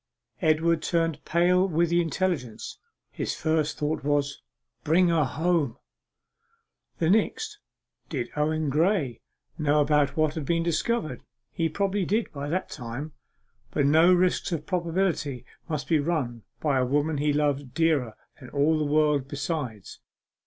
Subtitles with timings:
[0.41, 2.79] Edward turned pale with the intelligence.
[3.11, 4.41] His first thought was,
[4.83, 5.77] 'Bring her home!'
[6.97, 7.59] The next
[8.09, 9.21] did Owen Graye
[9.59, 9.85] know
[10.15, 11.21] what had been discovered?
[11.51, 13.13] He probably did by that time,
[13.69, 18.49] but no risks of probability must be run by a woman he loved dearer than
[18.49, 19.99] all the world besides.